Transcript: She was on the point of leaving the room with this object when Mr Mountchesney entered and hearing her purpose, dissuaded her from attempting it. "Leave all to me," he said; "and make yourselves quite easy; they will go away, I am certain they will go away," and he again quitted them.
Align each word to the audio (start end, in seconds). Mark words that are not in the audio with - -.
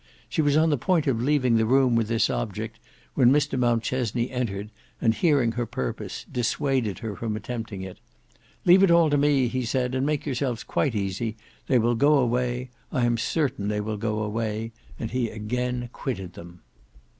She 0.27 0.41
was 0.41 0.57
on 0.57 0.71
the 0.71 0.79
point 0.79 1.05
of 1.05 1.21
leaving 1.21 1.57
the 1.57 1.65
room 1.67 1.93
with 1.95 2.07
this 2.07 2.27
object 2.27 2.79
when 3.13 3.29
Mr 3.29 3.55
Mountchesney 3.59 4.31
entered 4.31 4.71
and 4.99 5.13
hearing 5.13 5.51
her 5.51 5.67
purpose, 5.67 6.25
dissuaded 6.31 6.97
her 7.05 7.15
from 7.15 7.35
attempting 7.35 7.83
it. 7.83 7.99
"Leave 8.65 8.89
all 8.89 9.11
to 9.11 9.17
me," 9.19 9.47
he 9.47 9.63
said; 9.63 9.93
"and 9.93 10.03
make 10.03 10.25
yourselves 10.25 10.63
quite 10.63 10.95
easy; 10.95 11.37
they 11.67 11.77
will 11.77 11.93
go 11.93 12.17
away, 12.17 12.71
I 12.91 13.05
am 13.05 13.15
certain 13.15 13.67
they 13.67 13.79
will 13.79 13.97
go 13.97 14.23
away," 14.23 14.71
and 14.97 15.11
he 15.11 15.29
again 15.29 15.87
quitted 15.93 16.33
them. 16.33 16.61